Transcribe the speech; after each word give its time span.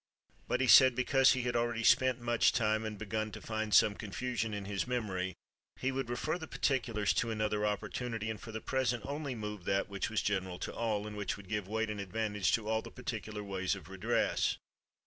But 0.47 0.61
(he 0.61 0.67
said) 0.67 0.95
because 0.95 1.33
he 1.33 1.43
had 1.43 1.55
already 1.55 1.83
spent 1.83 2.19
much 2.19 2.53
time, 2.53 2.85
and 2.85 2.97
begun 2.97 3.31
to 3.33 3.39
find 3.39 3.71
some 3.71 3.93
confusion 3.93 4.51
in 4.51 4.65
his 4.65 4.87
memory, 4.87 5.35
he 5.77 5.91
would 5.91 6.09
refer 6.09 6.39
the 6.39 6.47
particulars 6.47 7.13
to 7.13 7.29
another 7.29 7.67
opportunity, 7.67 8.27
and 8.31 8.41
for 8.41 8.51
the 8.51 8.61
present 8.61 9.05
only 9.05 9.35
move 9.35 9.65
that 9.65 9.89
which 9.89 10.09
was 10.09 10.23
general 10.23 10.57
to 10.57 10.73
all, 10.73 11.05
and 11.05 11.15
which 11.17 11.37
would 11.37 11.47
give 11.49 11.67
weight 11.67 11.91
and 11.91 12.01
advantage 12.01 12.51
to 12.53 12.67
all 12.67 12.81
the 12.81 12.89
par 12.89 13.03
ticular 13.05 13.45
ways 13.45 13.75
of 13.75 13.89
redress. 13.89 14.57